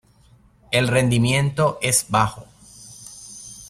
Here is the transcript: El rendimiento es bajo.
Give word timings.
El 0.71 0.87
rendimiento 0.87 1.77
es 1.79 2.07
bajo. 2.09 2.47